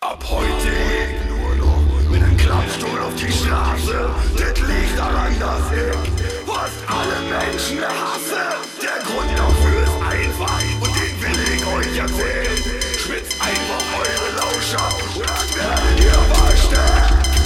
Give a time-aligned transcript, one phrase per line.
[0.00, 0.72] Ab heute
[1.28, 4.10] nur noch mit einem Klappstuhl auf die Straße.
[4.36, 5.96] Das liegt daran, dass ich
[6.46, 8.58] fast alle Menschen hasse.
[8.82, 12.56] Der Grund dafür ist einfach und den will ich euch erzählen.
[12.98, 17.36] Schwitzt einfach eure Lauscher und dann werdet ihr verstehen.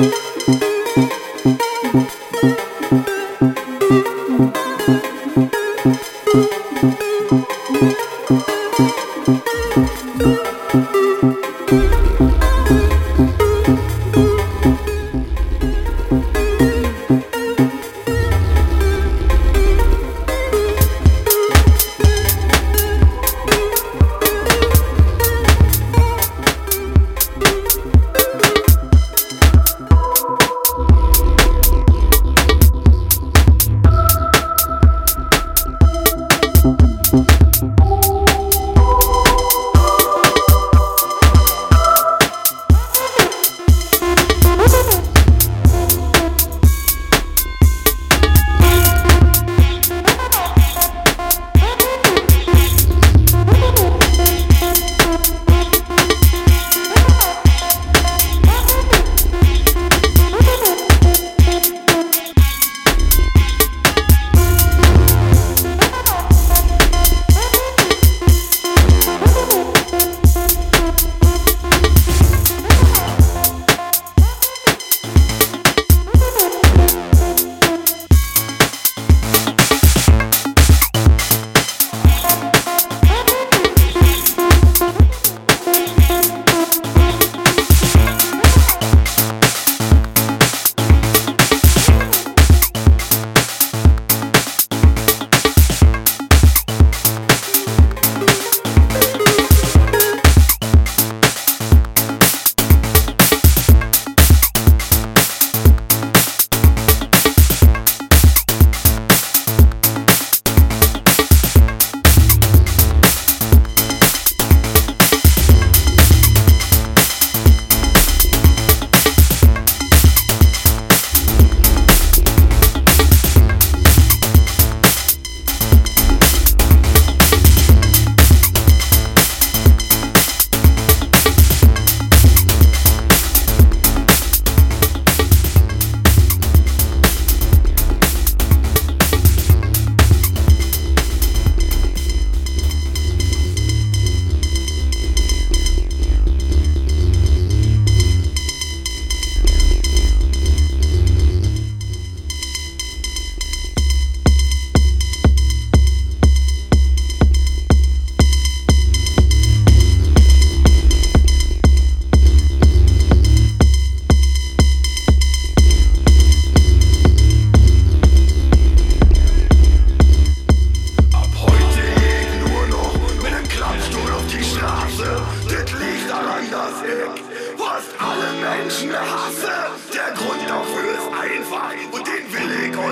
[0.00, 0.22] Ab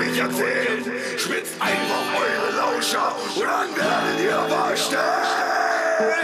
[0.01, 0.83] euch erzählen.
[1.17, 5.50] Schwitzt einfach eure Lauscher und dann werdet ihr verstehen.